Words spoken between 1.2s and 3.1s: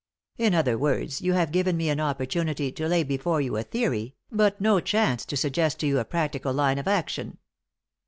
you have given me an opportunity to lay